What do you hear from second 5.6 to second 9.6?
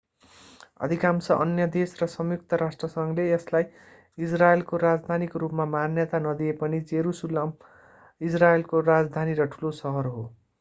मान्यता नदिए पनि जेरूसलम इजरायलको राजधानी र